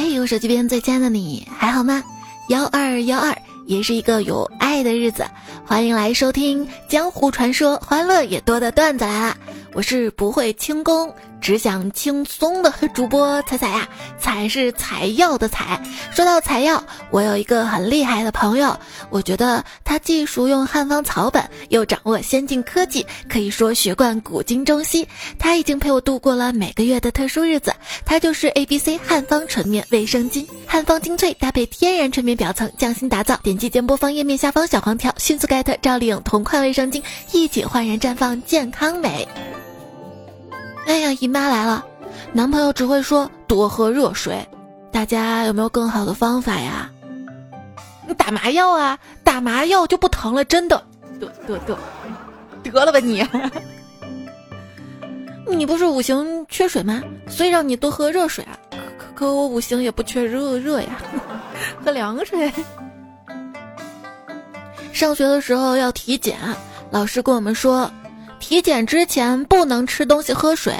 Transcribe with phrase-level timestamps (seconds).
[0.00, 2.02] 哎，我手机边最亲爱的你还好吗？
[2.48, 5.26] 幺二幺二也是一个有爱的日子，
[5.66, 9.36] 欢迎来收听《江湖传说》，欢乐也多的段子来啦！
[9.74, 11.14] 我是不会轻功。
[11.40, 13.88] 只想轻松的主播彩彩呀，
[14.20, 15.82] 彩是采药的采。
[16.12, 18.78] 说到采药，我有一个很厉害的朋友，
[19.10, 25.08] 我觉得他既熟用汉方草本，又掌握先进科技，可以说学贯古今中西。
[25.38, 27.74] 他已经陪我度过了每个月的特殊日子。
[28.04, 33.36] 他就是 A B C 汉方纯棉卫生巾，汉方精粹搭配天然纯棉表层，匠心打造。
[33.42, 37.02] 点击节目播放页面下方小黄条，迅速 get 赵丽颖同款卫生巾，
[37.32, 39.26] 一起焕然绽放健康美。
[40.90, 41.86] 哎呀，姨妈来了，
[42.32, 44.48] 男朋友只会说多喝热水，
[44.90, 46.90] 大家有没有更好的方法呀？
[48.08, 50.82] 你打麻药啊，打麻药就不疼了，真的。
[51.20, 51.78] 得得得，
[52.64, 53.24] 得了吧你！
[55.46, 57.00] 你不是五行缺水吗？
[57.28, 58.58] 所以让你多喝热水啊。
[58.98, 61.00] 可可我五行也不缺热热呀，
[61.84, 62.52] 喝凉水。
[64.92, 66.36] 上学的时候要体检，
[66.90, 67.88] 老师跟我们说。
[68.40, 70.74] 体检之前不能吃东西喝水，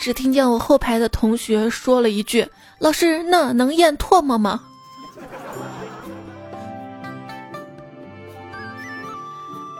[0.00, 2.44] 只听见我后排的同学说了一句
[2.80, 4.60] ：“老师，那能咽唾沫吗？”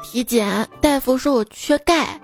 [0.05, 2.21] 体检大夫说我缺钙，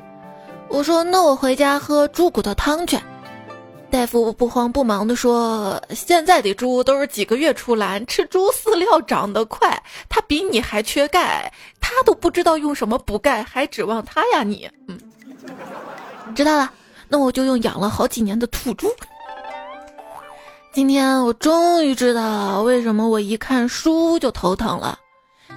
[0.68, 2.98] 我说那我回家喝猪骨头汤去。
[3.96, 14.68] 大夫不慌不忙的说：“现在的猪都是几个月出栏，吃猪饲料长得快，它比你还缺钙，它都不知道用什么补钙，还指望它呀你？
[14.86, 14.98] 嗯，
[16.34, 16.70] 知道了，
[17.08, 18.94] 那我就用养了好几年的土猪。
[20.74, 24.98] 今天我终于知道为什么我一看书就头疼了，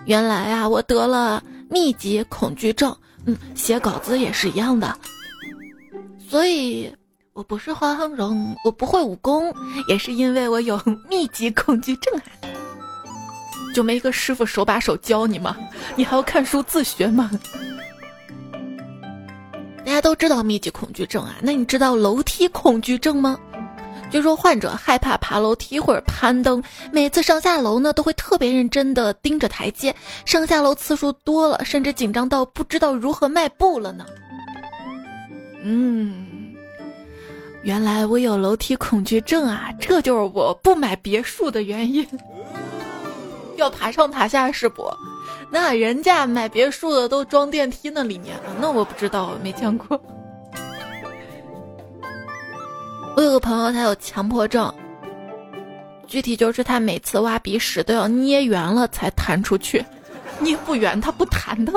[0.06, 2.96] 原来啊，我得了密集恐惧症。
[3.26, 4.98] 嗯，写稿子也是一样的，
[6.30, 6.90] 所以。”
[7.40, 9.56] 我不是花行人，我不会武功，
[9.88, 10.78] 也是因为我有
[11.09, 12.22] 密集恐惧症啊！
[13.73, 15.56] 就没一个师傅手把手教你吗？
[15.96, 17.31] 你还要看书自学吗？
[19.86, 23.40] 大家都知道密集恐惧症啊，那你知道楼梯恐惧症吗？
[24.12, 26.62] 据说患者害怕爬楼梯或者攀登，
[26.92, 34.06] 每次上下楼呢都会特别认真的盯着台阶，上下楼次数多了，甚至紧张到不知道如何迈步了呢。
[35.63, 36.25] 嗯。
[37.64, 39.70] 原来我有楼梯恐惧症啊！
[39.80, 42.08] 这就是我不买别墅的原因。
[43.58, 44.90] 要爬上爬下是不？
[45.52, 50.00] 那人家买别墅的都装电梯那里面了，那我不知道，没见过。
[53.16, 54.74] 我有个朋友，他有强迫症，
[56.08, 59.84] 具体就是他每次挖鼻屎都要捏圆了才弹出去，
[60.40, 61.74] 捏不圆他不弹的。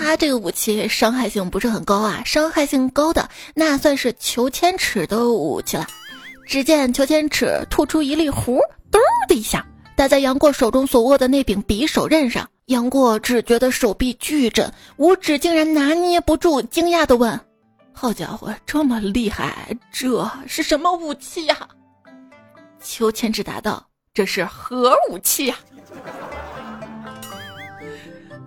[0.00, 5.86] 他这个武器伤害性不是很高啊，伤害性高的那算是裘千尺的武器了。
[6.46, 8.54] 只见裘千尺吐出一粒核，
[8.90, 9.66] 噔的一下
[9.96, 12.48] 打在杨过手中所握的那柄匕首刃上。
[12.64, 17.38] 杨过只觉得手臂巨震，五指竟然拿捏不住，惊讶的问
[17.92, 21.68] ：“好家伙，这么厉害，这是什么武器呀？”
[22.80, 25.56] 裘千尺答道：“这是核武器呀。”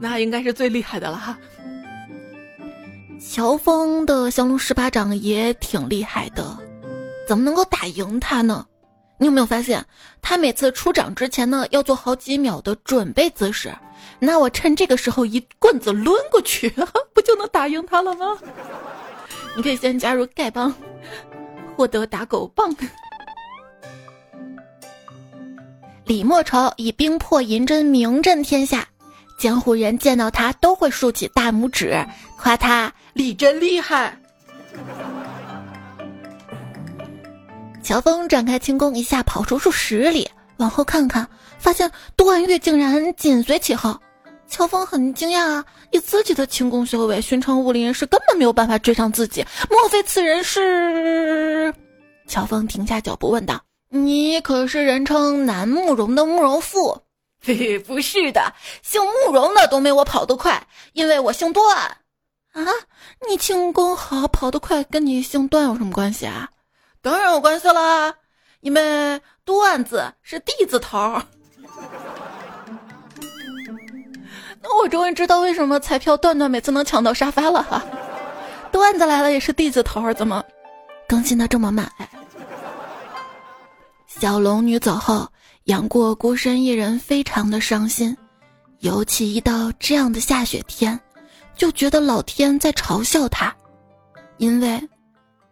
[0.03, 1.38] 那应该是最厉害的了哈。
[3.22, 6.58] 乔峰的降龙十八掌也挺厉害的，
[7.25, 8.66] 怎么能够打赢他呢？
[9.18, 9.86] 你有没有发现，
[10.22, 13.74] 他每次出掌之前呢，要做好几秒的准备姿势？
[14.19, 16.69] 那我趁这个时候一棍子抡过去，
[17.16, 18.38] 不就能打赢他了吗？
[19.56, 20.74] 你可以先加入丐帮，
[21.78, 22.75] 获得打狗棒。
[26.03, 28.86] 李莫愁以冰魄银针名震天下。
[29.44, 31.94] 江湖人见到他都会竖起大拇指，
[32.38, 34.18] 夸他你真厉害。
[37.84, 41.28] 乔峰展开轻功，一下跑出数十里，往后看看，
[41.59, 44.00] 发现段誉竟然紧随其后。
[44.48, 49.46] 乔峰很惊讶啊，以自己的轻功修为，寻常武林人士根本没有办法追上自己。
[49.70, 51.74] 莫非此人是？
[52.30, 53.62] 乔峰停下脚步问道
[53.92, 56.98] ：“你可是人称南慕容的慕容复？”
[57.45, 61.75] 嘿嘿，不是的，姓慕容的都没我跑得快，因为我姓段。
[62.54, 62.63] 啊，
[63.28, 66.50] 你轻功好，跑得快，跟你姓段有什么关系啊？
[67.01, 68.16] 当然有关系啦，
[68.62, 71.22] 因为段字是地字头。
[74.62, 77.84] 那我终于知道为什么彩票段段每次能抢到沙发了哈。
[78.72, 80.42] 段子来了也是地字头，怎么
[81.10, 81.92] 更新的这么慢？
[84.07, 85.28] 小龙女走后。
[85.65, 88.15] 杨过孤身一人，非常的伤心，
[88.80, 91.00] 尤其一到这样的下雪天，
[91.56, 93.56] 就觉得老天在嘲笑他，
[94.38, 94.89] 因为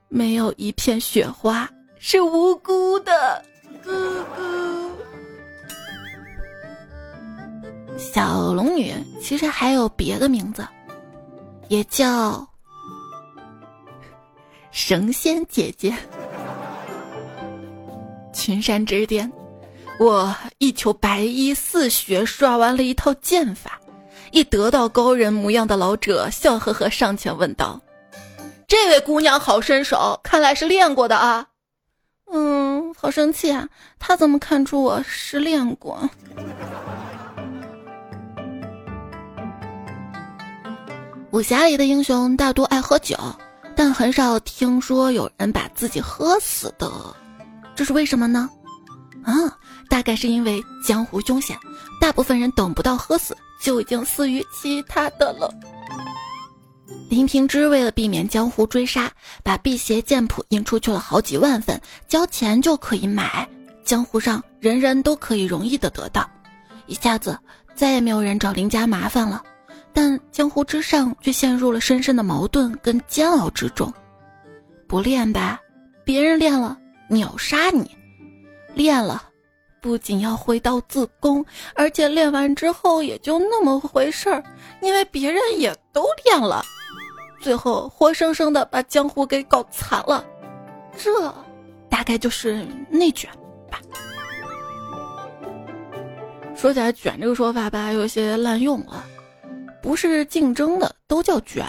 [0.10, 3.42] 没有一片雪花是无辜的，
[3.82, 4.92] 哥哥。
[7.98, 10.68] 小龙女其实还有别的名字，
[11.70, 12.46] 也叫
[14.72, 15.96] 神仙姐姐。
[18.34, 19.32] 群山之巅，
[20.02, 23.80] 我一求白衣似雪，耍完了一套剑法，
[24.32, 27.80] 一得到高人模样的老者笑呵呵上前问道
[28.68, 31.46] ：“这位姑娘好身手，看来是练过的啊。”
[32.34, 33.70] 嗯，好生气啊！
[34.00, 36.10] 他怎么看出我失恋过？
[41.30, 43.16] 武侠里的英雄大多爱喝酒，
[43.76, 46.90] 但很少听说有人把自己喝死的，
[47.76, 48.50] 这是为什么呢？
[49.24, 49.60] 啊，
[50.02, 51.56] 大概是因为江湖凶险，
[52.00, 55.54] 大部分人等不到喝死就已经死于其他的了。
[57.08, 59.12] 林平之为了避免江湖追杀，
[59.44, 63.48] 把辟邪剑谱印出去了好几万份，交钱就可以买。
[63.86, 66.28] 江湖上人人都可以容易的得到，
[66.88, 67.38] 一下子
[67.76, 69.44] 再也没有人找林家麻烦了。
[69.94, 73.94] 但江湖之上却陷入了深深的矛盾跟煎熬之中。
[74.88, 75.60] 不练吧，
[76.04, 76.76] 别人练了
[77.08, 77.84] 秒杀你；
[78.74, 79.26] 练了，
[79.82, 81.44] 不仅要回到自宫，
[81.74, 84.44] 而且练完之后也就那么回事儿，
[84.80, 86.64] 因为别人也都练了。
[87.42, 90.24] 最后活生生的把江湖给搞残了，
[90.96, 91.34] 这
[91.90, 93.28] 大概就是内卷
[93.72, 93.80] 吧。
[96.56, 99.04] 说起来，卷这个说法吧，有些滥用了。
[99.82, 101.66] 不是竞争的都叫卷，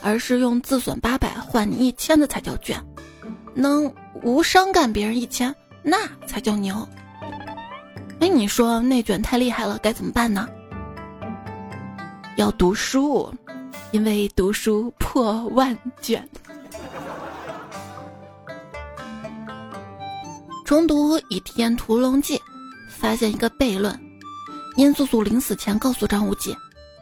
[0.00, 2.82] 而是用自损八百换你一千的才叫卷。
[3.52, 3.92] 能
[4.22, 6.88] 无伤干别人一千，那才叫牛。
[8.20, 10.48] 哎，你说内卷太厉害了，该怎么办呢？
[12.36, 13.32] 要读书。
[13.92, 16.24] 因为读书破万卷，
[20.64, 22.36] 重读《倚天屠龙记》，
[22.88, 23.98] 发现一个悖论：
[24.76, 26.56] 殷素素临死前告诉张无忌，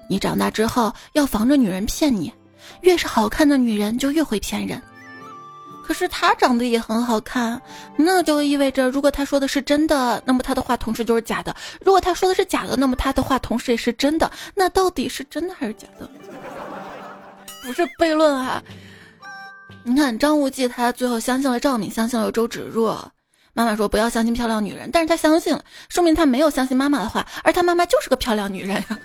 [0.09, 2.33] 你长大之后要防着女人骗你，
[2.81, 4.83] 越是好看的女人就越会骗人。
[5.89, 7.59] 可是她长得也很好看，
[7.97, 11.51] 那就意味着，如果她说的是真的，那么她的话同时就是假的；
[11.83, 14.31] 如果她说的是假的，那么她的话同时也是真的。
[14.55, 16.07] 那到底是真的还是假的？
[17.65, 18.63] 不是悖论啊！
[19.83, 23.11] 你看张无忌，他最后相信了赵敏，相信了周芷若。
[23.55, 28.99] 妈妈说不要相信漂亮女人，但是他相信了，说明他没有相信妈妈的话，而他妈妈就是个漂亮女人呀！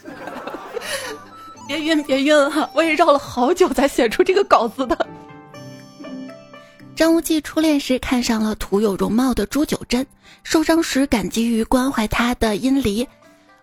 [1.66, 2.70] 别晕，别晕哈！
[2.76, 5.08] 我也绕了好久才写出这个稿子的。
[6.96, 10.06] 张无忌初恋时看上了徒有容貌的朱九真，
[10.44, 13.08] 受伤时感激于关怀他的殷离。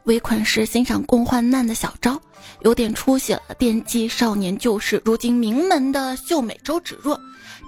[0.05, 2.21] 围困时欣赏共患难的小昭，
[2.63, 5.01] 有点出息了，惦记少年旧事。
[5.05, 7.21] 如今名门的秀美周芷若，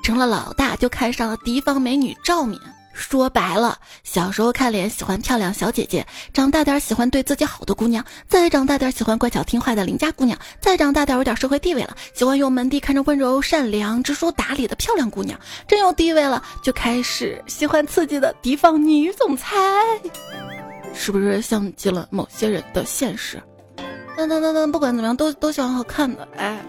[0.03, 2.59] 成了老大就看上了敌方美女赵敏。
[2.93, 15.39] 说白了，小时候看脸喜欢漂亮小姐姐，长大点喜欢对自己好的姑娘，再长大点喜欢乖巧听话的邻家姑娘，再长大点有点社会地位了，喜欢用门第看着温柔善良、知书达理的漂亮姑娘。
[15.67, 19.57] 真有地位了，就开始喜欢刺激的敌方女总裁。
[20.95, 23.43] 是不是像极了某些人的现实？
[24.15, 26.29] 但但但但，不管怎么样，都都喜欢好看的。
[26.37, 26.61] 哎，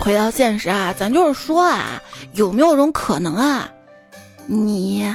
[0.00, 2.02] 回到现实啊，咱就是说啊，
[2.32, 3.70] 有没有种可能啊，
[4.46, 5.12] 你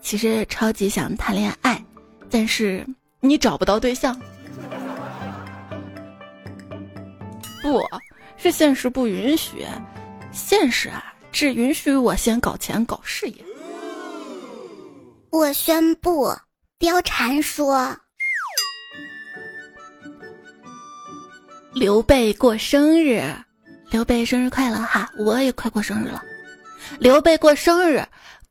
[0.00, 1.82] 其实超级想谈恋爱，
[2.30, 2.86] 但是
[3.20, 4.18] 你找不到对象？
[7.62, 7.82] 不
[8.36, 9.66] 是现实不允许，
[10.32, 13.44] 现实啊只允许我先搞钱搞事业。
[15.30, 16.34] 我宣布。
[16.78, 17.94] 貂蝉说
[21.74, 23.22] ：“刘备过生日，
[23.90, 25.10] 刘备生日快乐哈！
[25.18, 26.22] 我也快过生日了。
[26.98, 28.02] 刘备过生日，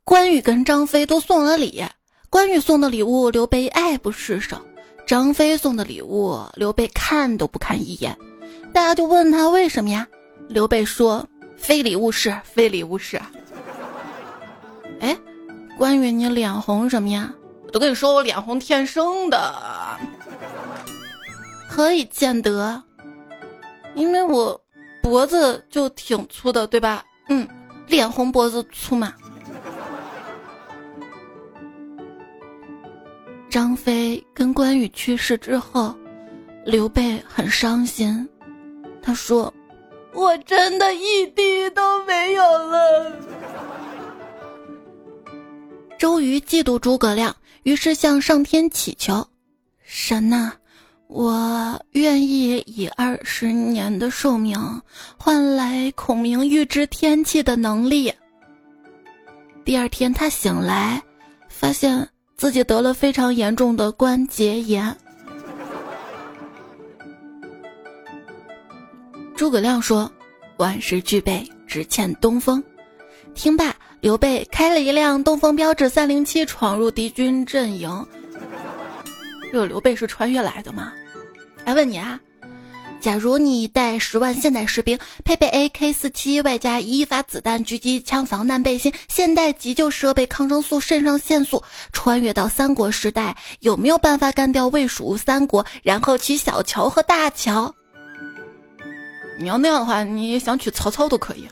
[0.09, 1.85] 关羽跟张飞都送了礼。
[2.31, 4.57] 关羽送的礼物，刘备爱不释手；
[5.05, 8.17] 张飞送的礼物，刘备看都不看一眼。
[8.73, 10.07] 大家就问他为什么呀？
[10.47, 11.23] 刘备说：
[11.55, 13.21] 非礼勿视，非礼勿视。
[14.99, 15.15] 哎，
[15.77, 17.31] 关羽，你脸红什么呀？”
[17.67, 19.53] 我都跟你说，我脸红天生的，
[21.69, 22.81] 何以见得，
[23.93, 24.59] 因为我
[25.03, 27.03] 脖子就挺粗的，对吧？
[27.27, 27.47] 嗯，
[27.85, 29.13] 脸红脖子粗嘛。
[33.49, 35.95] 张飞跟关羽去世之后，
[36.65, 38.27] 刘备很伤心，
[39.01, 39.51] 他说
[40.13, 43.11] ：“我真的一滴都没有了。”
[45.97, 47.35] 周瑜嫉妒诸葛亮。
[47.63, 49.27] 于是向上天祈求
[49.83, 50.53] ：“神呐，
[51.07, 54.57] 我愿意以二十年的寿命
[55.17, 58.11] 换来孔明预知天气的能力。”
[59.65, 61.03] 第二天他醒来，
[61.49, 62.07] 发现
[62.39, 64.95] 自己得了非常严重的关节炎。
[69.35, 70.09] 诸葛亮说
[70.55, 72.63] ：“万事俱备，只欠东风。”
[73.35, 78.07] 听罢，刘备开了一辆东风标致三零七，闯入敌军阵营。
[79.51, 80.93] 这刘备是穿越来的吗？
[81.65, 82.17] 哎问你啊，
[83.01, 91.63] 假如你带十万现代士兵，配备 AK 四七，外加一发子弹、狙击枪、防弹背心、现代急救设备、抗生素、肾上腺素，
[91.93, 97.73] 穿越到三国时代，有没有办法干掉魏蜀三国，然后取小乔和大乔？
[99.39, 101.47] 你要那样的话，你想娶曹操都可以。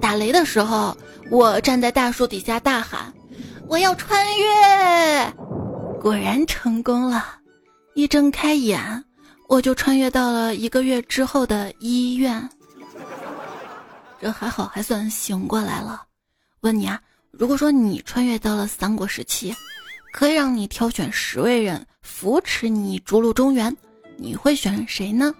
[0.00, 0.96] 打雷的时候，
[1.32, 3.12] 我站在大树底下大喊
[3.68, 5.34] ：“我要穿越！”
[6.00, 7.39] 果然成功了。
[7.94, 9.04] 一睁开眼，
[9.48, 12.48] 我就穿越到了一个月之后的医院。
[14.20, 16.04] 这还好，还算醒过来了。
[16.60, 19.54] 问你啊，如果说你穿越到了三国时期，
[20.12, 23.74] 可以让你挑选十位人扶持你逐鹿中原，
[24.16, 25.34] 你会选谁呢？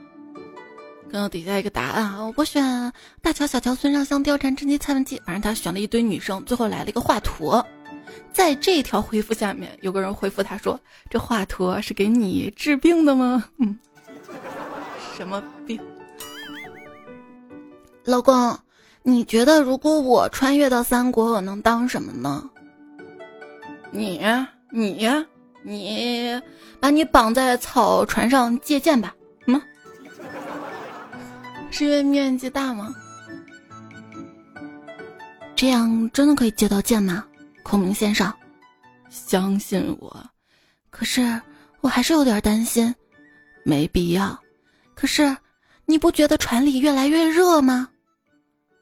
[1.10, 2.62] 看到底下一个答案啊，我选
[3.20, 5.20] 大乔、小乔、孙尚香、貂蝉、甄姬、蔡文姬。
[5.26, 7.64] 反正他选了一堆女生，最后来了一个华佗。
[8.32, 10.78] 在这条回复下面，有个人回复他说
[11.10, 13.78] ：“这华佗是给你治病的吗？” 嗯，
[15.16, 15.80] 什么病？
[18.04, 18.58] 老公，
[19.02, 22.48] 你觉得如果我穿越到三国，我能当什么呢？
[23.90, 24.20] 你
[24.70, 25.06] 你
[25.62, 26.40] 你，
[26.78, 29.14] 把你绑在草船上借箭吧。
[31.72, 32.92] 是因为面积大吗？
[35.54, 37.24] 这样真的可以借到剑吗？
[37.70, 38.34] 孔明先生，
[39.10, 40.28] 相信我。
[40.90, 41.40] 可是
[41.80, 42.92] 我还是有点担心，
[43.62, 44.36] 没必要。
[44.92, 45.36] 可是
[45.86, 47.88] 你不觉得船里越来越热吗？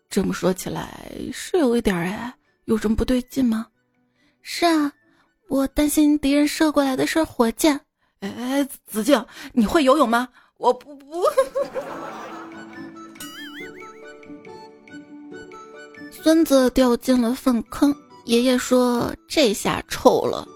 [0.09, 3.67] 这么说起来是有一点哎，有什么不对劲吗？
[4.41, 4.91] 是啊，
[5.51, 7.79] 我担心敌人射过来的是火箭。
[8.21, 10.27] 哎，子静，你会游泳吗？
[10.57, 11.25] 我不不。
[16.11, 17.95] 孙子掉进了粪坑，
[18.29, 20.47] 爷爷说：“这下臭了。”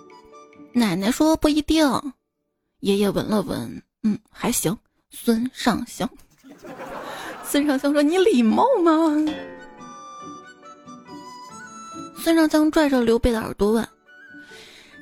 [0.74, 1.88] 奶奶说：“不一定。”
[2.80, 4.76] 爷爷闻了闻，嗯，还行。
[5.10, 6.06] 孙尚香，
[7.42, 8.92] 孙尚香说：“你礼貌吗？”
[12.22, 13.88] 孙尚香拽着刘备的耳朵问：“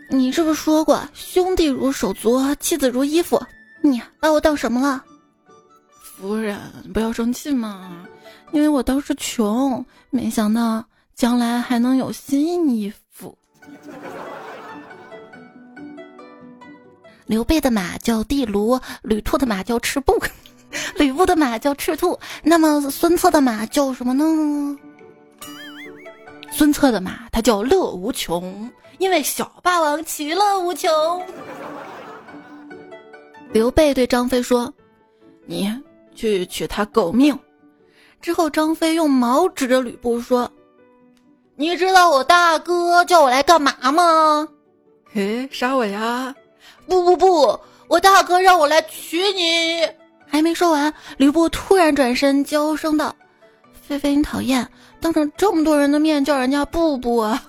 [0.09, 3.43] 你是不是说过兄弟如手足，妻子如衣服？
[3.83, 5.05] 你把我当什么了？”
[6.01, 6.57] 夫人，
[6.95, 8.07] 不要生气嘛。
[8.53, 10.85] 因为我当时穷，没想到
[11.21, 13.37] 将来还能有新衣服。
[17.27, 20.19] 刘备的马叫地卢，吕兔的马叫赤布，
[20.97, 22.19] 吕布的马叫赤兔。
[22.43, 24.79] 那么孙策的马叫什么呢？
[26.51, 30.91] 孙策的马他叫乐无穷，因为小霸王其乐无穷。
[33.53, 34.73] 刘备对张飞说
[35.45, 35.71] ：“你
[36.15, 37.39] 去取他狗命。”
[38.23, 40.51] 之后，张飞用矛指着吕布说
[41.61, 44.49] ：“你知道我大哥叫我来干嘛吗
[45.13, 46.35] ？”“嘿，杀我呀
[46.89, 49.87] ！”“不不不，我大哥让我来娶你。”
[50.27, 53.15] 还没说完，吕布突然转身娇声道
[53.87, 54.67] ：“菲菲，你讨厌，
[55.03, 57.45] 当着这么多人的面叫人家布布啊！”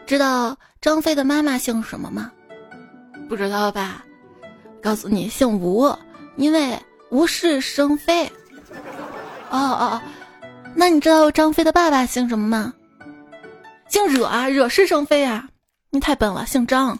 [0.06, 2.32] 知道张飞的妈妈姓什么吗？
[3.28, 4.02] 不知道吧？
[4.82, 5.94] 告诉你，姓吴，
[6.36, 6.78] 因为
[7.10, 8.26] 无事生非。
[9.50, 10.02] 哦哦哦，
[10.74, 12.74] 那你知道张飞的爸爸姓什么吗？
[13.88, 15.48] 姓惹啊，惹是生非啊！
[15.90, 16.98] 你太笨了，姓张。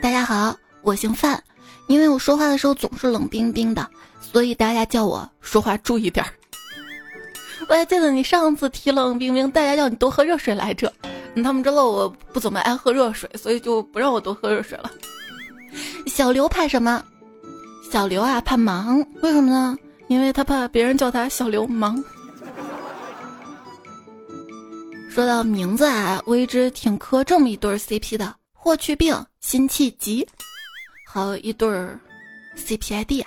[0.00, 1.42] 大家好，我姓范，
[1.88, 3.90] 因为我说话的时候总是冷冰冰的，
[4.20, 6.32] 所以大家叫我说话注意点儿。
[7.68, 10.92] 我还记得你上次提冷冰冰，大家叫你多喝热水来着。
[11.42, 14.90] 他们知道我不怎么爱喝热水，所以就不让我多喝热水了。
[16.06, 17.02] 小刘怕什么？
[17.90, 18.98] 小刘啊，怕忙。
[19.22, 19.76] 为什么呢？
[20.08, 22.02] 因为他怕别人叫他小流氓。
[25.10, 30.26] 说到名字啊，我一直挺磕这么一对 CP 的：霍去病、辛弃疾，
[31.06, 31.68] 还有一对
[32.56, 33.24] CPID，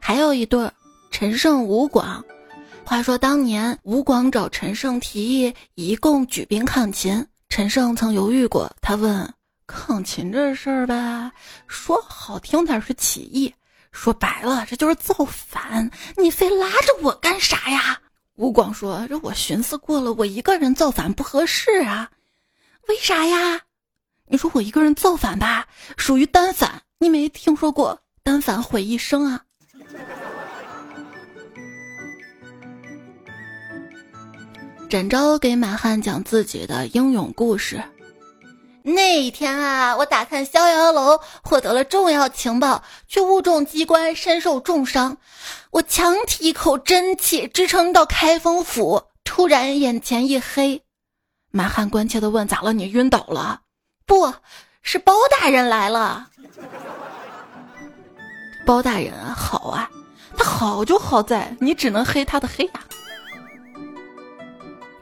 [0.00, 0.70] 还有一对
[1.10, 2.24] 陈胜吴广。
[2.88, 8.70] 话说当年吴广找陈胜提议一共举兵抗秦，陈胜曾犹豫过。
[8.80, 9.34] 他问
[9.66, 11.32] ：“抗秦这事儿吧，
[11.66, 13.52] 说好听点是起义，
[13.90, 15.90] 说白了这就是造反。
[16.16, 18.00] 你非拉着我干啥呀？”
[18.36, 22.08] 吴广说：“这我寻思过了，我一个人造反不合适啊。
[22.86, 23.62] 为啥呀？
[24.28, 25.66] 你说我一个人造反吧，
[25.96, 26.80] 属于单反。
[27.00, 29.42] 你没听说过单反毁一生啊？
[34.88, 37.82] 展昭给马汉讲自己的英勇故事。
[38.82, 45.16] 那一天啊，我打探逍遥楼，获得了重要情报，却误中机关，身受重伤。
[45.70, 50.80] 我强提一口真气，支撑到开封府，突然眼前一黑。
[51.50, 52.72] 马汉关切的问：“咋了？
[52.72, 53.62] 你晕倒了
[54.06, 54.32] ？”“不
[54.82, 56.28] 是包大人来了。”
[58.64, 59.90] 包大人好啊，
[60.38, 62.72] 他好就好在你只能黑他的黑呀。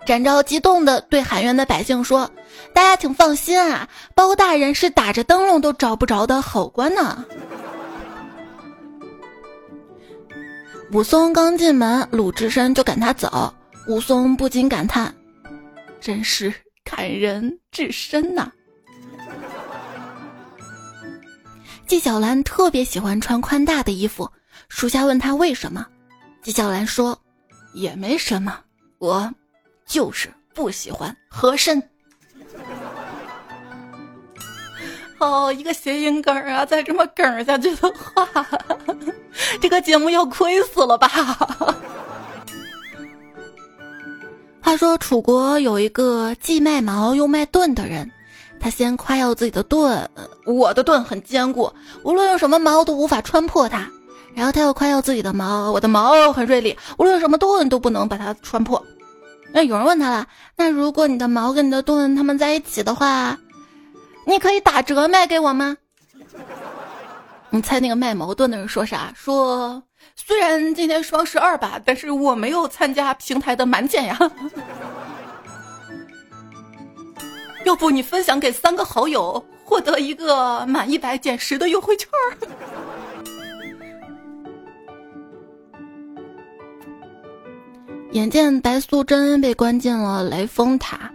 [0.06, 2.30] 展昭激动的对喊冤的百姓说
[2.74, 7.24] ：“大家请放心啊，包大人是打着灯笼都找不着的好官呢。”
[10.92, 13.52] 武松刚进门，鲁智深就赶他走，
[13.88, 15.12] 武松不禁感叹
[16.00, 16.52] ：“真是
[16.84, 18.52] 感人至深呐。”
[21.86, 24.30] 纪晓岚特别喜欢穿宽大的衣服，
[24.68, 25.86] 属下问他为什么，
[26.42, 27.18] 纪晓岚说
[27.74, 28.58] ：“也没什么，
[28.98, 29.32] 我。”
[29.86, 31.82] 就是不喜欢和珅。
[35.18, 36.66] 哦，一个谐音梗啊！
[36.66, 38.28] 再这么梗下去的话，
[39.60, 41.08] 这个节目要亏死了吧？
[44.60, 48.10] 话说楚国有一个既卖矛又卖盾的人，
[48.60, 50.06] 他先夸耀自己的盾，
[50.44, 51.72] 我的盾很坚固，
[52.02, 53.88] 无论用什么矛都无法穿破它。
[54.34, 58.84] 然后他又夸耀自己的矛，我的矛很锐利，无论什么盾都不能把它穿破。
[59.54, 63.38] 那有人问他了，那如果你的矛跟你的盾他们在一起的话，
[64.26, 65.76] 你可以打折卖给我吗？
[67.50, 69.12] 你猜那个卖矛盾的人说啥？
[69.14, 69.80] 说
[70.16, 74.18] 虽然今天双十二吧，但是我没有参加平台的满减呀。
[77.64, 82.36] 要不你分享给三个好友，获得一个满一百减十的优惠券儿。
[88.14, 91.10] 眼见白素贞被关进了雷峰塔，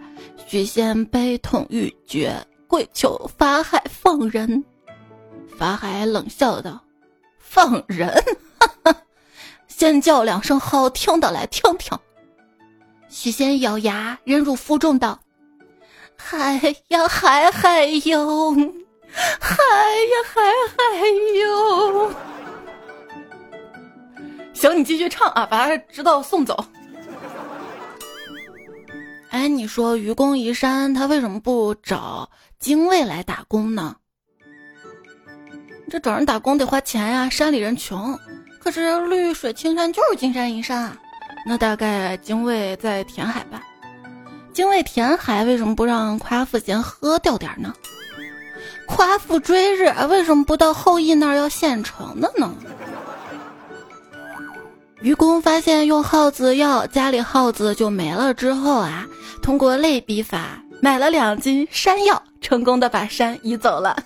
[0.46, 2.30] 许仙悲痛欲绝，
[2.66, 4.62] 跪求法海放人。
[5.56, 6.78] 法海冷笑道
[7.40, 8.12] ：“放人？
[9.66, 11.98] 先叫两声好听的来听听。”
[13.08, 15.18] 许仙咬牙忍辱负重道
[16.18, 18.54] ：“嗨呀嗨嗨哟，
[19.40, 20.42] 嗨呀嗨
[20.76, 20.84] 嗨
[21.40, 22.12] 哟。
[24.52, 26.62] ”行，你继续唱啊，把他直到送走。
[29.30, 33.94] 哎，你说愚公移山，他为什么不找精卫来打工呢？
[35.88, 38.18] 这找人打工得花钱呀，山里人穷。
[38.58, 40.96] 可是绿水青山就是金山银山啊，
[41.46, 43.62] 那大概精卫在填海吧？
[44.52, 47.72] 精卫填海为什么不让夸父先喝掉点呢？
[48.88, 52.52] 夸父追日为什么不到后羿那儿要现成的呢？
[55.02, 59.08] 愚公发现用耗子药家里耗子就没了之后啊，
[59.40, 63.96] 通过类比法买了两斤山药，成功的把山移走了。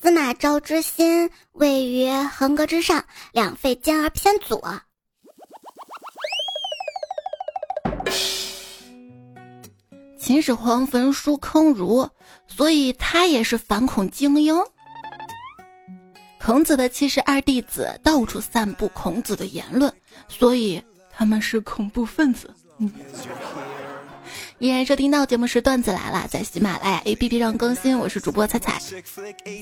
[0.00, 4.62] 司马昭之心位于横膈之上，两肺尖而偏左。
[10.18, 12.06] 秦始皇焚书坑儒，
[12.46, 14.54] 所以他也是反恐精英。
[16.48, 19.92] 孔子的七十二弟子到处散布孔子的言论，
[20.28, 20.82] 所以
[21.12, 22.50] 他们是恐怖分子。
[24.60, 27.96] 依然收听到节目是段子来了，在喜马拉雅 APP 上更新。
[27.96, 28.80] 我是主播彩彩，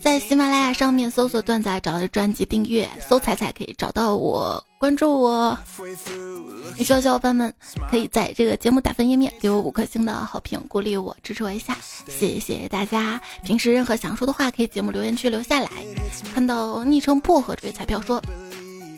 [0.03, 5.59] 在喜马拉雅上面搜索段子，找到专辑订阅，搜彩彩可以找到我，关注我。
[6.79, 7.53] 需要小伙伴们
[7.91, 11.77] 可以在这个节目打分页面给我五颗星的好评，鼓励我，支持我一下，
[12.09, 13.21] 谢谢大家。
[13.45, 15.69] 平时任何想说的话，可以节目留言区留下来。
[16.33, 18.23] 看到昵称薄荷这位彩票说。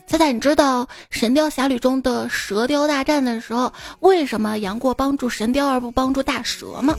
[0.08, 6.96] 猜猜，你知道《神雕侠侣》中的蛇雕大战的时候，为什么杨过帮助神雕而不帮助大蛇吗？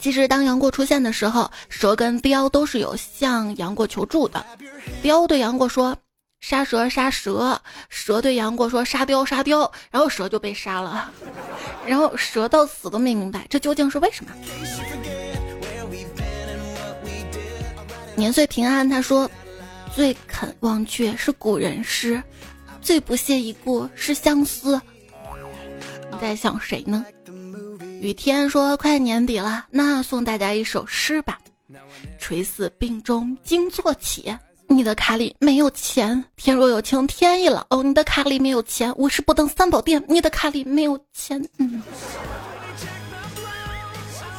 [0.00, 4.46] 其实，当杨过出现的时候，蛇跟雕都是有向杨过求助的。
[5.02, 5.96] 雕对杨过说
[6.38, 7.60] ：“杀蛇，杀蛇。”
[7.90, 11.10] 蛇对杨过说：“杀雕，杀雕。”然后蛇就被杀了。
[11.84, 14.30] 然后蛇到死都没明白这究竟是为什么。
[18.14, 19.28] 年岁平安，他说。
[19.96, 22.22] 最肯忘却是古人诗，
[22.82, 24.78] 最不屑一顾是相思。
[26.12, 27.02] 你在想谁呢？
[28.02, 31.38] 雨天说快年底了，那送大家一首诗吧。
[32.18, 34.36] 垂死病中惊坐起，
[34.68, 36.22] 你的卡里没有钱。
[36.36, 38.92] 天若有情天亦老，哦，你的卡里没有钱。
[38.98, 41.42] 我是不登三宝殿，你的卡里没有钱。
[41.56, 41.82] 嗯。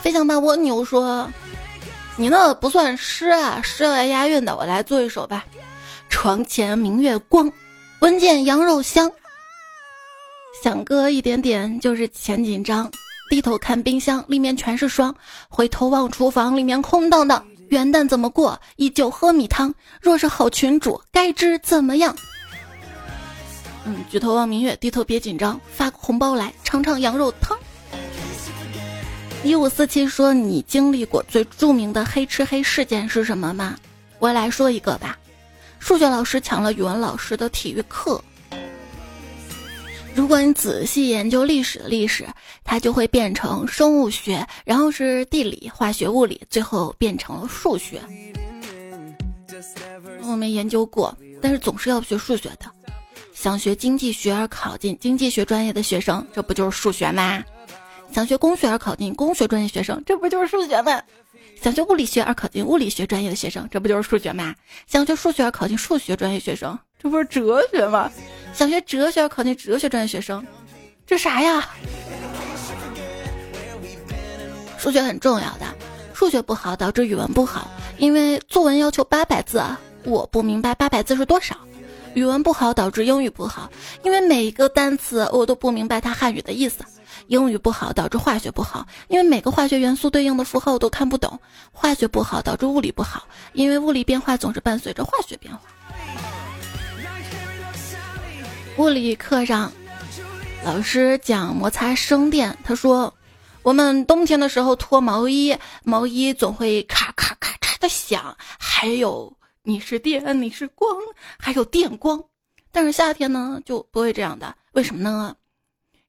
[0.04, 1.28] 飞翔吧蜗牛说
[2.19, 5.45] ：“你那不算诗啊，诗来押韵的，我来做一首吧。
[6.10, 7.51] 床前明月光，
[7.99, 9.12] 闻见羊肉香。
[10.63, 12.89] 想哥一点点就是钱紧张，
[13.30, 15.15] 低头看冰箱，里面全是霜。
[15.47, 17.45] 回头望厨房，里面空荡荡。
[17.69, 18.60] 元旦怎么过？
[18.77, 19.71] 依旧喝米汤。
[20.01, 22.15] 若是好群主，该知怎么样？
[23.86, 27.56] 嗯，举头望明月，低头别紧张，发个红包来尝尝羊肉汤。”
[29.43, 33.78] 一五四七说：“你经历过最著名的黑吃黑事件是什么吗？”
[34.19, 35.17] 我来说一个吧。
[35.80, 38.21] 数学老师抢了语文老师的体育课。
[40.13, 42.26] 如果你仔细研究历史的历史，
[42.63, 48.02] 它就会变成生物学，然后是地理、化学、物理，最后变成了数学。
[50.23, 52.65] 我没研究过，但是总是要学数学的。
[53.34, 57.41] 想学经济学而考进经济学专业的学生，这不就是数学吗？
[58.12, 61.02] 想学工学而考进工学专业学生，这不就是数学吗？
[61.62, 64.54] 想学物理学而考进物理学专业的学生，这不就是数学吗？
[64.86, 68.12] 想学数学而考进数学专业学生，这不是哲学吗？
[68.54, 70.46] 想学哲学而考进哲学专业学生，
[71.06, 71.70] 这啥呀？
[74.78, 75.65] 数学很重要的，
[76.13, 81.56] 数学不好导致语文不好，因为作文要求八百字啊，我不明白八百字是多少。
[82.13, 83.70] 语文不好导致英语不好，
[84.04, 86.84] 因为每一个单词我都不明白它汉语的意思。
[87.27, 91.39] 英语不好导致化学不好，因为每个化学元素对应的符号我都看不懂。
[91.71, 95.61] 化学不好导致物理不好，因为物理变化总是伴随着化学变化。
[98.77, 99.71] 物理课上，
[100.63, 103.13] 老师讲摩擦生电，他说，
[103.63, 110.89] 我们冬天的时候脱毛衣，毛衣总会咔咔咔咔的响，还有你是电，你是光，
[111.39, 112.23] 还有电光。
[112.71, 115.35] 但是夏天呢就不会这样的，为什么呢？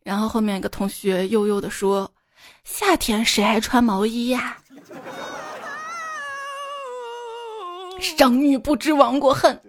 [0.08, 2.10] 然后后面一个同学悠悠的说
[2.64, 4.56] ：“夏天谁还穿毛衣呀？”
[8.00, 9.60] 商女不知亡国恨，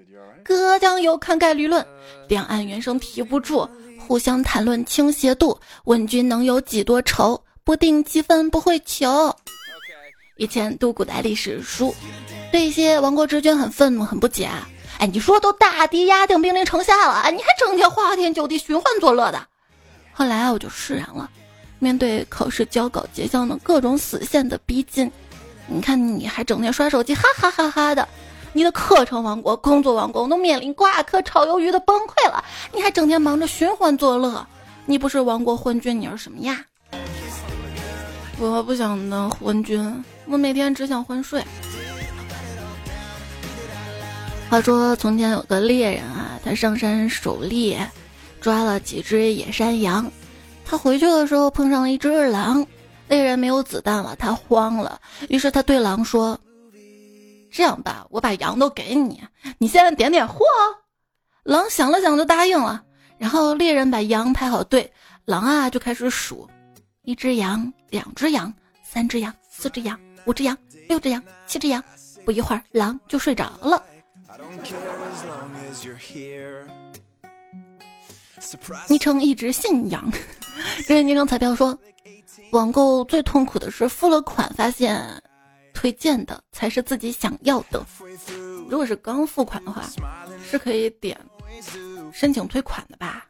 [0.41, 1.85] 隔江犹看概率论。
[2.29, 3.67] 两岸猿声啼不住，
[4.07, 5.59] 互相谈论倾斜度。
[5.83, 7.43] 问君能有几多愁？
[7.65, 9.35] 不定积分不会求。
[10.37, 11.93] 以前读古代历史书，
[12.49, 14.49] 对一些亡国之君很愤怒，很不解。
[14.99, 19.48] 哎，你说都大敌压境，兵临城下了，你还整天花天酒地、寻欢作乐的？
[20.19, 21.29] 后来，我就释然了。
[21.79, 25.09] 面对考试交稿结项的各种死线的逼近，
[25.65, 28.05] 你看你还整天刷手机，哈哈哈哈的。
[28.51, 34.45] 你的课程王国、工作王国都面临挂科、炒鱿鱼的崩溃了，你还整天忙着寻欢作乐，
[34.85, 36.65] 你不是亡国昏君，你是什么呀？
[38.37, 41.41] 我不想当昏君，我每天只想昏睡。
[44.49, 47.89] 话说从前有个猎人啊，他上山狩猎。
[48.41, 50.11] 抓了几只野山羊，
[50.65, 52.65] 他回去的时候碰上了一只狼，
[53.07, 54.99] 猎人没有子弹了，他慌了，
[55.29, 56.39] 于是他对狼说
[57.51, 59.21] ：“这样吧，我把羊都给你，
[59.57, 60.45] 你现在点点货。”
[61.43, 62.83] 狼想了想就答应了。
[63.17, 64.93] 然后猎人把羊排好队，
[65.25, 66.47] 狼啊就开始数：
[67.01, 71.83] 一只羊，两只羊，三只羊，四只羊，五只羊，六只羊，七只羊。
[72.25, 73.83] 不一会儿，狼就睡着了。
[78.87, 80.11] 昵称一直信仰，
[80.87, 81.77] 这位昵称彩票说，
[82.51, 85.03] 网购最痛苦的是付了款发现
[85.73, 87.85] 推荐的才是自己想要的。
[88.69, 89.83] 如果是刚付款的话，
[90.49, 91.19] 是可以点
[92.11, 93.25] 申请退款的吧？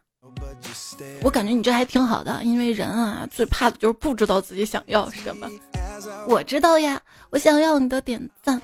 [1.22, 5.48] 我感觉你这还挺好的，因为人啊最怕的就是不知道自己想要什么。
[6.26, 8.60] 我知道呀，我想要你的点赞，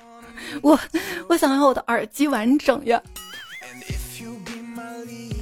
[0.62, 0.78] 我
[1.28, 3.02] 我想要我的耳机完整呀。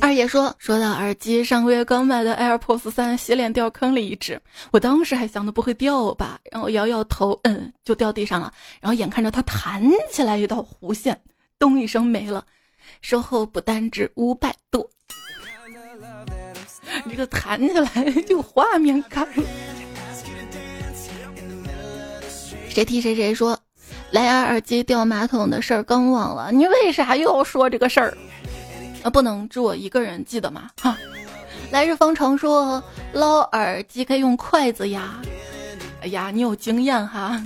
[0.05, 4.39] 二爷说：“说到耳机，上个月刚买的 AirPods 三洗脸掉坑里一只，
[4.71, 8.53] 我当时还想着不会掉吧，然后摇摇头，嗯，就掉地上了。
[8.83, 11.19] 然后眼看着它弹起来一道弧线，
[11.59, 12.45] 咚一声没了，
[13.01, 14.87] 售后不单值五百多。
[17.09, 19.27] 这个弹起来就画面感。
[22.69, 23.59] 谁提谁谁说，
[24.11, 28.15] 蓝牙耳机掉马桶的事儿刚忘了，你为啥又要说这个事儿？”
[29.05, 30.71] 啊，不能只我一个人记得吗？
[30.81, 30.97] 哈，
[31.71, 35.21] 来日方长说捞耳机可以用筷子呀。
[36.01, 37.41] 哎呀，你有经验哈。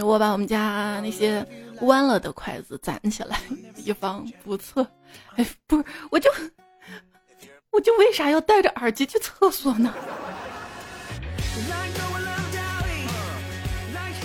[0.00, 1.44] 我把我们家那些
[1.80, 3.40] 弯了的筷子攒起来，
[3.76, 4.86] 以防不测。
[5.34, 6.30] 哎，不是，我就
[7.72, 9.92] 我就为啥要带着耳机去厕所呢？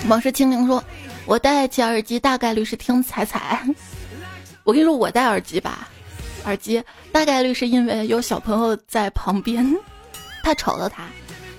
[0.07, 0.83] 往事清零说。
[1.25, 3.63] 我戴起耳机大概率是听彩彩。
[4.69, 5.87] 我跟你说，我戴耳机吧，
[6.45, 9.75] 耳机大概率是因为有小朋友在旁边，
[10.43, 11.05] 太吵了他。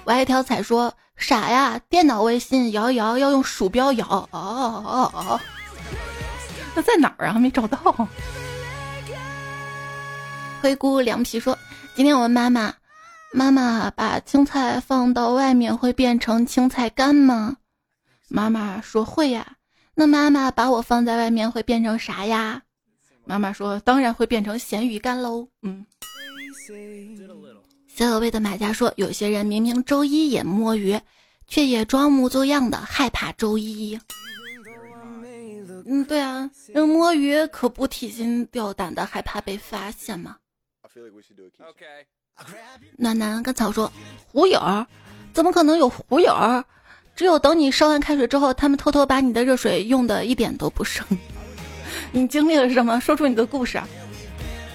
[0.05, 4.07] 我爱条彩说傻呀，电脑微信摇一摇要用鼠标摇。
[4.07, 5.41] 哦哦哦，
[6.77, 7.33] 那在哪儿啊？
[7.33, 8.09] 没找到。
[10.63, 11.59] 灰姑凉皮说，
[11.97, 12.73] 今天我问妈妈，
[13.33, 17.57] 妈妈把青菜放到外面会变成青菜干吗？
[18.29, 19.55] 妈妈说会呀。
[19.97, 22.63] 那妈妈把我放在外面会变成啥呀？
[23.31, 25.87] 妈妈说：“当然会变成咸鱼干喽。”嗯。
[27.87, 30.99] 小有味的买家说：“有些人明明周一也摸鱼，
[31.47, 33.97] 却也装模作样的害怕周一。”
[35.87, 40.37] 嗯，对啊，人摸鱼可不提心吊胆的害怕被发现吗？
[42.97, 43.93] 暖男跟草说
[44.27, 44.61] ：“狐友，
[45.33, 46.35] 怎么可能有狐友？
[47.15, 51.07] 只有等你烧完开水之后，他们偷偷把你的热水用的一点都不剩。”
[52.13, 52.99] 你经历了什么？
[53.01, 53.81] 说出你的故事。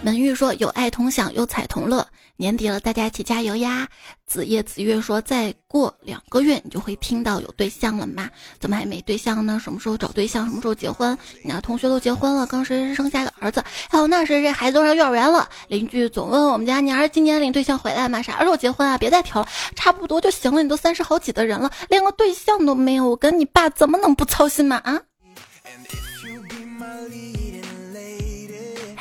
[0.01, 2.05] 门玉说：“有爱同享，有彩同乐。
[2.37, 3.87] 年底了，大家一起加油呀！”
[4.27, 8.29] 子夜子月说：“再过两个月，你就会听到有对象了吗？
[8.59, 9.59] 怎么还没对象呢？
[9.59, 10.45] 什么时候找对象？
[10.45, 11.17] 什么时候结婚？
[11.43, 13.63] 你那同学都结婚了，刚谁谁生下个儿子？
[13.89, 15.49] 还有那谁谁孩子都上幼儿园了。
[15.69, 18.21] 邻居总问我们家你儿子今年领对象回来吗？
[18.21, 18.95] 啥时候结婚啊？
[18.99, 20.61] 别再挑了，差不多就行了。
[20.61, 24.79] 你都三十好几的人了，连个对象都没有，我跟你爸怎么能不操心吗？
[24.83, 25.01] 啊？”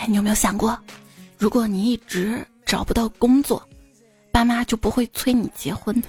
[0.07, 0.78] 你有没有想过，
[1.38, 3.66] 如果你一直找不到工作，
[4.30, 6.00] 爸妈就不会催你结婚？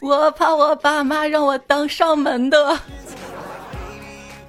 [0.00, 2.78] 我怕我爸妈让我当上门的。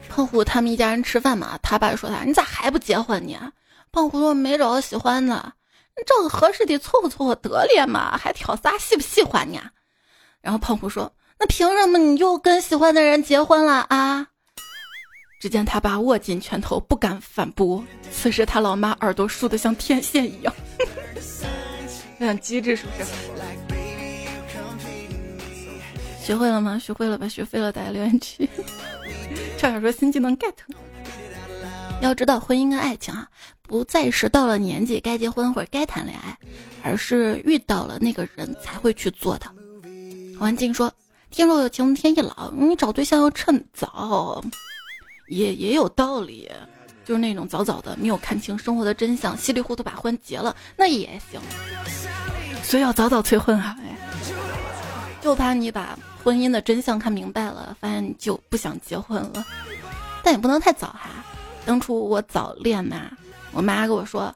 [0.07, 3.51] 胖虎他们一家人吃饭嘛，他爸说他：“你咋还不结婚呢？”
[3.91, 5.53] 胖虎说：“没找到喜欢的，
[5.97, 9.59] 你找个合适的凑合凑合得了嘛，还挑啥喜不喜欢呢？”
[10.41, 14.27] 然后胖虎说：“那凭什么你就跟喜欢的人结婚了啊？”
[15.41, 17.83] 只见他爸握紧拳头，不敢反驳。
[18.11, 20.53] 此时他老妈耳朵竖得像天线一样，
[22.19, 23.09] 很机智，是不是？
[26.23, 26.77] 学会了吗？
[26.77, 27.27] 学会了吧？
[27.27, 28.47] 学会了，大家留言区。
[29.57, 30.53] 差点说新技能 get。
[32.01, 33.27] 要知道，婚姻跟爱情啊，
[33.63, 36.37] 不再是到了年纪该结婚或者该谈恋爱，
[36.83, 39.47] 而是遇到了那个人才会去做的。
[40.37, 40.93] 王静说
[41.31, 44.43] ：“天若有情天亦老，你找对象要趁早。”
[45.27, 46.49] 也也有道理，
[47.05, 51.39] 就是那种早早的没有看清生活的真相，稀里糊涂把婚结了，那也行。
[52.63, 53.75] 所以要早早催婚啊！
[53.81, 53.95] 哎，
[55.21, 59.45] 就怕你把婚姻的真相看明白了，发现你就不想结婚了。
[60.23, 61.09] 但也不能太早哈。
[61.65, 63.11] 当初我早恋嘛，
[63.51, 64.33] 我妈跟我说：“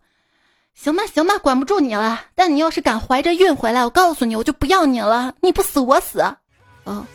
[0.74, 2.20] 行吧，行吧，管不住你了。
[2.34, 5.34] 但你要是敢怀着孕回来，我告诉你，我就不要你了。
[5.42, 6.24] 你不死我死。”
[6.86, 7.06] 哦，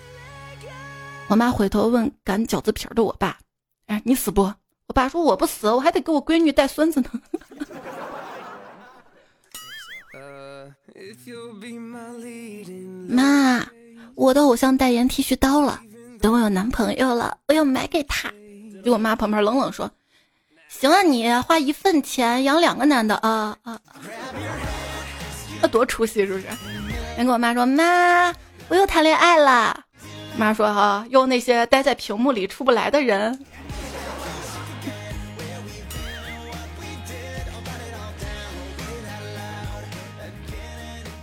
[1.27, 3.37] 我妈回头问擀饺子皮儿的我爸。
[4.01, 4.43] 哎，你死不？
[4.87, 7.11] 我爸说我不死，我还得给我闺女带孙子呢。
[13.09, 13.67] 妈，
[14.15, 15.81] 我的偶像代言剃须刀了，
[16.21, 18.33] 等我有男朋友了，我要买给他。
[18.83, 19.91] 给我妈旁边冷冷说
[20.69, 23.79] ：“行啊，你花一份钱养两个男的啊啊！
[25.61, 26.47] 那 多出息是不是？”
[27.17, 28.35] 先跟我妈说：“妈，
[28.69, 29.85] 我又谈恋爱了。”
[30.39, 33.39] 妈说：“哈，又那些待在屏幕里出不来的人。”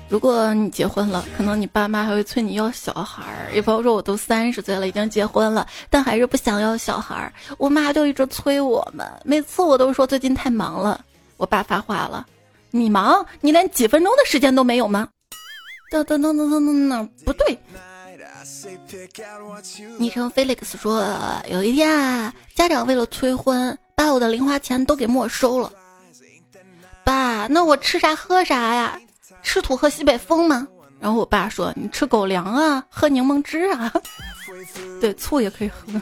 [0.09, 3.51] 如果你结婚了，可能你爸妈还会催你要小孩儿。
[3.51, 7.33] 比方说，我都三十岁了，已经结婚了，但还是不想要小孩儿。
[7.57, 11.03] 我妈就一直催我们，每次我都说最近太忙了。
[11.35, 12.25] 我爸发话了
[12.71, 13.25] ：“你忙？
[13.41, 15.09] 你连几分钟的时间都没有吗？”
[15.91, 17.59] 噔噔噔噔噔噔噔，不对。
[19.97, 21.05] 昵称 Felix 说，
[21.49, 25.71] 有一天啊，家长为了催婚，把我的零花钱都给没收了。
[27.03, 28.99] 爸，那我吃啥喝啥呀？
[29.43, 30.67] 吃土喝西北风吗？
[30.99, 33.93] 然后我爸说：“你吃狗粮啊，喝柠檬汁啊，
[34.99, 36.01] 对，醋也可以喝。”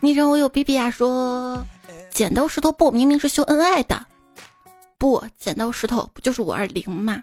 [0.00, 1.64] 昵称我有 B B 啊说
[2.12, 4.06] ：“剪刀石头布明明是秀恩爱的，
[4.98, 7.22] 不，剪刀石头不就是五二零吗？”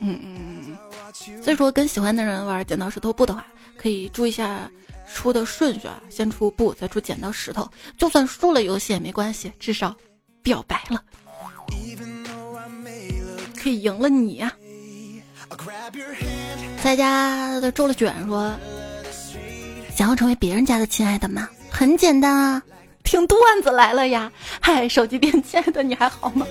[0.00, 1.42] 嗯嗯嗯。
[1.42, 3.44] 所以说，跟喜欢的人玩剪刀石头布的话，
[3.76, 4.70] 可以注意一下
[5.12, 9.94] 出的顺序啊，先出布，再出剪刀石头，就算输了游戏也没关系，至少
[10.42, 11.02] 表白了。
[13.62, 14.52] 可以赢了你呀！
[16.82, 18.52] 在家的周了卷说
[19.94, 21.48] ：“想要成为别人家的亲爱的吗？
[21.70, 22.62] 很简单啊，
[23.04, 24.32] 听段子来了呀！
[24.60, 26.44] 嗨，手机边亲爱的，你还好吗？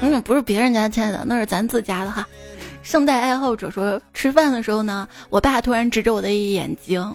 [0.00, 2.26] 嗯，不是别人家亲爱的，那是咱自家的哈。
[2.82, 7.14] 圣诞爱好者说，吃饭的时候呢，我爸突然指着我的眼睛：“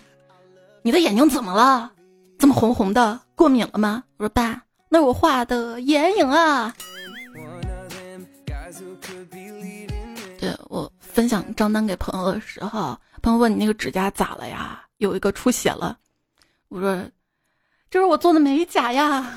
[0.83, 1.91] 你的眼睛怎么了？
[2.37, 3.19] 这么红红的？
[3.33, 4.61] 过敏了吗？”我说：“爸，
[4.95, 6.73] 那是我画的眼影啊。”
[10.39, 14.81] 对我分享账单给朋友的时候，朋友问你那个指甲咋了呀？
[14.99, 15.97] 有一个出血了。
[16.69, 17.03] 我说
[17.91, 19.33] ：“这是我做的美甲呀。”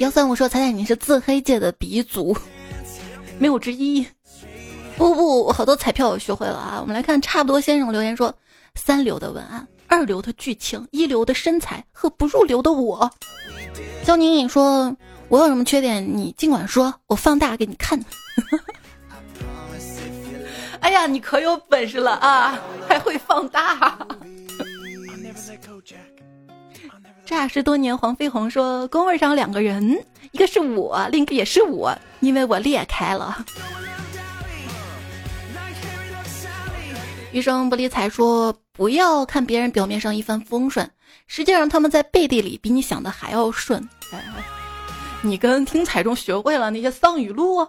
[0.00, 2.34] 幺三五说：“彩彩你是自黑界的鼻祖。”
[3.38, 4.02] 没有之一，
[4.96, 6.78] 不不，好多彩票我学会了啊！
[6.80, 8.34] 我们来看差不多先生留言说：
[8.76, 13.10] 三流的文案，二流的剧情，一流的身材和不入流的我。
[14.02, 14.96] 肖宁宁说：
[15.28, 18.02] 我有什么缺点，你尽管说，我放大给你看。
[20.80, 23.98] 哎呀，你可有本事了啊，还会放大！
[27.26, 31.94] 诈尸多年黄飞鸿说：工位上两个人，一个是我，另一个也是我。
[32.20, 33.44] 因为我裂开了。
[37.32, 40.90] 余生不理睬说：“不要看别人表面上一帆风顺，
[41.26, 43.88] 实际上他们在背地里比你想的还要顺。”
[45.24, 47.66] 你跟听彩中学会了那些丧语录。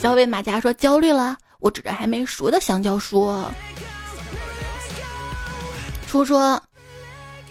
[0.00, 3.50] 小伟马甲说：“焦虑了。”我指着还没熟的香蕉说
[6.08, 6.60] ：“初说。”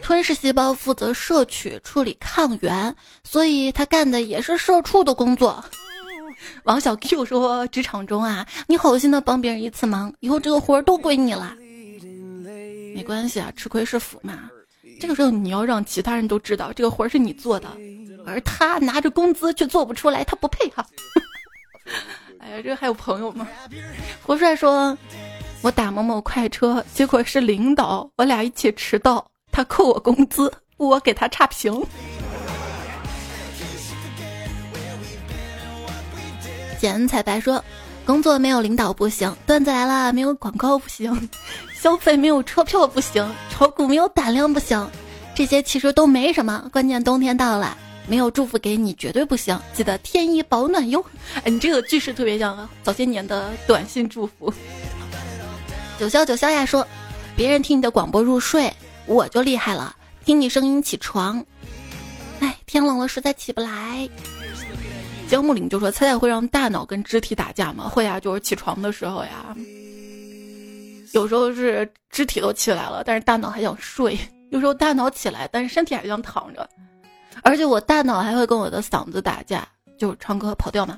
[0.01, 5.63] 吞噬细胞负责摄取、处理抗原，所以他干的也是社畜的工作。
[6.63, 11.53] 王小 Q 说：“职场中啊，你好心的帮别人一次忙，以后这个活儿都归你了。
[12.97, 14.49] 没关系啊，吃亏是福嘛。
[14.99, 17.69] 这个时候你要让其他人都知道这个活儿是你做的，
[18.25, 20.83] 而他拿着工资却做不出来，他不配哈。
[22.41, 23.47] 哎呀，这还有朋友吗？
[24.23, 24.97] 胡帅说
[25.61, 31.79] ：“我打某某快车，结果是领导，我俩一起迟到。”他扣我工资，我给他差评。
[36.79, 37.63] 简彩白说
[38.07, 41.29] ：“工作没有领导不行，段子来了没有广告不行，
[41.79, 44.89] 消费没有车票不行，炒股没有胆量不行，
[45.35, 46.67] 这些其实都没什么。
[46.73, 49.57] 关键冬天到了，没有祝福给你绝对不行。
[49.73, 51.03] 记得添衣保暖哟。
[51.43, 54.51] 哎，你这个句式特别像早些年的短信祝福。
[55.99, 56.85] 九霄九霄呀说：
[57.35, 58.73] 别人听你的广播入睡。
[59.05, 61.45] 我就厉害了，听你声音起床。
[62.41, 64.09] 哎，天冷了，实在起不来。
[65.29, 69.55] 江木林就说：“猜猜会让大脑跟肢体打架吗？”会啊，就是起床的时候呀。
[71.17, 74.15] 有时候是肢体都起来了，但是大脑还想睡；
[74.51, 76.69] 有时候大脑起来，但是身体还想躺着。
[77.41, 80.95] 而且我大脑还会跟我的嗓子打架，就唱歌跑调嘛。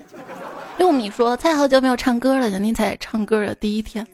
[0.78, 4.06] 六米说：“猜好久没有唱歌了，人家才唱歌的第一天。”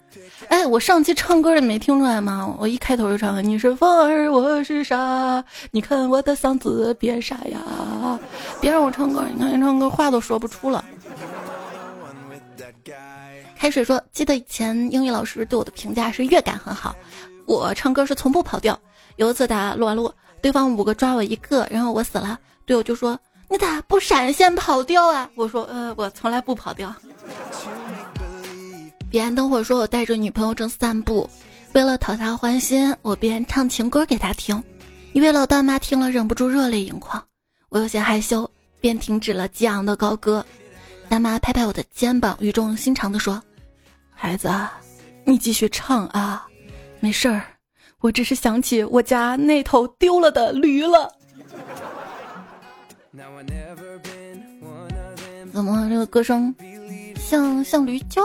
[0.49, 2.55] 哎，我上期唱歌你没听出来吗？
[2.59, 8.19] 我一开头就唱了：“你是风儿，我是沙，你看我的嗓子变沙哑。”
[8.61, 10.85] 别让我唱歌，你看唱歌话都说不出了。
[13.57, 16.95] 开水说：“记得以前英语老师对我的评价是乐感很好，
[17.45, 18.77] 我唱歌是从不跑调。
[19.15, 23.17] 有一次打撸啊撸，对方五个抓我一个，然后我死了，队友就说
[23.49, 26.93] ：‘你咋不闪现跑调啊？’我说：‘呃，我从来不跑调。’”
[29.09, 31.29] 彼岸灯火说：“我带着女朋友正散步，
[31.73, 34.61] 为了讨她欢心，我便唱情歌给她听。
[35.13, 37.23] 一位老大妈听了忍不住热泪盈眶，
[37.69, 38.49] 我有些害羞，
[38.81, 40.45] 便停止了激昂的高歌。
[41.09, 43.41] 大妈拍拍我的肩膀，语重心长地说
[44.13, 44.49] ：‘孩子，
[45.23, 46.45] 你继续唱啊，
[46.99, 47.43] 没事儿。
[48.01, 51.11] 我只是想起我家那头丢了的驴了。’
[55.53, 56.53] 怎么这个歌声
[57.17, 58.21] 像像驴叫？”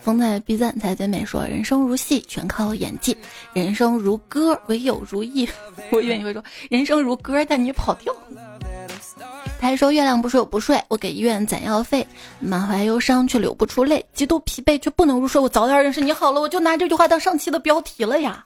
[0.00, 3.14] 风在 B 赞，才姐美说：“人生如戏，全靠演技；
[3.52, 5.46] 人生如歌，唯有如意。
[5.92, 8.14] ”我以为你会说：“人生如歌，但你跑调。”
[9.60, 10.80] 他还说：“月亮不睡，我不睡。
[10.88, 12.06] 我给医院攒药费，
[12.38, 15.40] 满怀忧伤却流不出泪，极度疲惫却不能入睡。
[15.40, 18.44] 我早点认识你好了，我就拿这句话当上期的标题了呀。”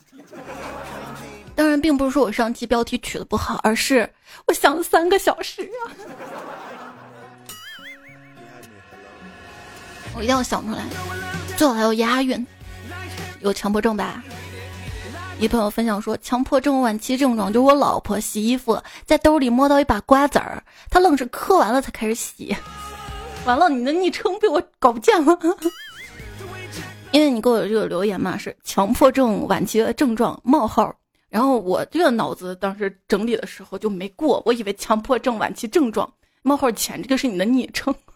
[1.54, 4.08] 当然，并不是说我上期标题取的不好，而是
[4.46, 5.92] 我想了三个小时啊。
[10.14, 10.82] 我一定要想出来，
[11.58, 12.46] 最好还要押韵。
[13.40, 14.24] 有强迫症吧？
[15.42, 22.56] 一朋友分享说，强迫症晚期症状就是我老婆洗衣服在兜里摸到一把瓜子儿，她愣是嗑完了才开始洗。
[23.44, 25.36] 完了，你的昵称被我搞不见了。
[27.10, 30.94] 因为你给我这个留言嘛，是强迫症晚期的症状冒号，
[31.28, 36.08] 然后我这个脑子当时整理的时候就没过，我以为强迫症晚期症状
[36.42, 37.92] 冒号前这个是你的昵称。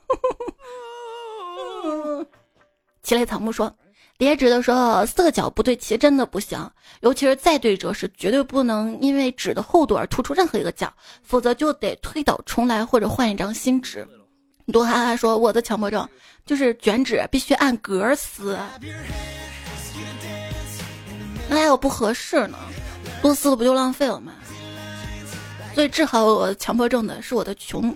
[3.02, 3.74] 七类草木说，
[4.18, 10.92] 叠纸的时候四个角不对齐真的不行，尤其是再对折时，绝对不能因为纸的厚度而突出任何一个角，
[11.22, 14.06] 否则就得推倒重来或者换一张新纸。
[14.72, 16.08] 多哈哈说我的强迫症
[16.44, 18.58] 就是卷纸必须按格撕，
[21.48, 22.58] 那还有不合适呢，
[23.22, 24.32] 多撕了不就浪费了吗？
[25.74, 27.94] 所以治好我强迫症的是我的穷。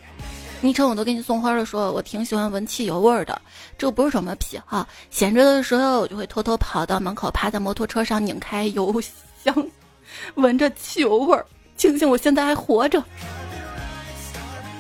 [0.62, 3.40] 昵称我都给你送花了，说我挺喜欢闻汽油味儿的，
[3.78, 4.86] 这不是什么癖好。
[5.10, 8.94] 闲着的时候，我就会偷偷跑到门口，趴在摩托车上拧开油
[9.42, 9.66] 箱，
[10.36, 11.46] 闻着汽油味儿，
[11.76, 13.02] 庆幸我现在还活着。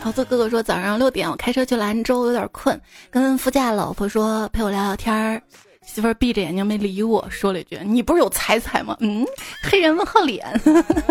[0.02, 2.78] 桃子哥哥说早上六点我开车去兰州，有点困，
[3.10, 5.42] 跟副驾老婆说陪我聊聊天儿，
[5.86, 9.26] 媳妇儿闭着眼睛没理我，说了一句：“你不是有彩彩吗？”嗯，
[9.62, 10.46] 黑人问号脸。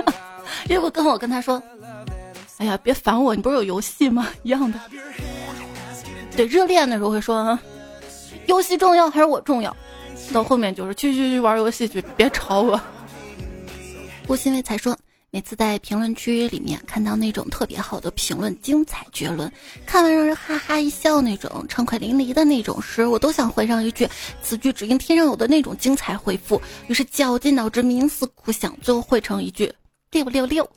[0.69, 1.61] 要不跟我跟他说。
[2.59, 3.33] 哎呀，别烦我！
[3.33, 4.27] 你不是有游戏吗？
[4.43, 4.77] 一样的。
[6.35, 7.59] 对，热恋的时候会说啊，
[8.47, 9.75] 游戏重要还是我重要？
[10.33, 12.79] 到后面就是去去去玩游戏去，别吵我。
[14.27, 14.97] 顾欣慰才说，
[15.31, 19.49] 每次在评论区里面看到那种特别好的评论、精彩绝伦，
[19.85, 24.05] 看完让人哈哈一笑那种畅快淋漓的那种时，我都想回上一句
[24.43, 26.61] “此句只应天上有”的那种精彩回复。
[26.87, 29.73] 于是绞尽脑汁、冥思苦想，最后汇成一句
[30.11, 30.69] “六六六”。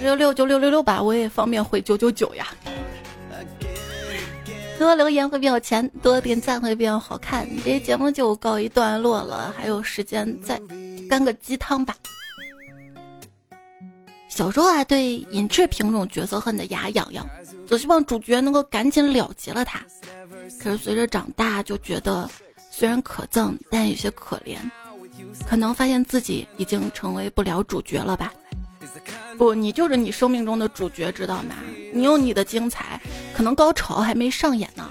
[0.00, 2.46] 六六九六六六吧，我也方便回九九九呀。
[4.78, 7.46] 多留言会变有钱，多点赞会变好看。
[7.64, 10.58] 这节目就告一段落了，还有时间再
[11.08, 11.94] 干个鸡汤吧。
[14.28, 17.28] 小时候啊对尹志平这种角色恨得牙痒痒，
[17.66, 19.82] 总希望主角能够赶紧了结了他。
[20.58, 22.30] 可是随着长大，就觉得
[22.70, 24.56] 虽然可憎，但有些可怜。
[25.46, 28.32] 可能发现自己已经成为不了主角了吧。
[29.40, 31.54] 不，你就是你生命中的主角，知道吗？
[31.94, 33.00] 你有你的精彩，
[33.34, 34.86] 可能高潮还没上演呢。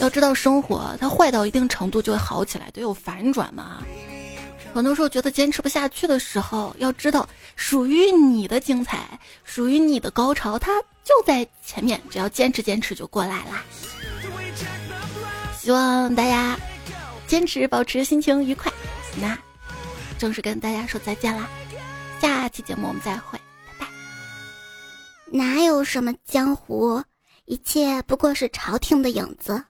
[0.00, 3.82] 要知道，生活它坏到一定程度就会好起来，得有反转嘛。
[4.72, 13.62] 很多时候觉得坚持不下去的时候，要知道属于你的精彩，属于你的高潮，它就在前面，只要坚持坚持就过来啦。
[15.60, 16.56] 希望大家
[17.26, 18.72] 坚持，保持心情愉快。
[19.20, 19.36] 那
[20.16, 21.46] 正式跟大家说再见啦。
[22.20, 23.86] 下期节目我们再会，拜拜。
[25.30, 27.02] 哪有什么江湖，
[27.44, 29.62] 一切不过是朝廷的影子。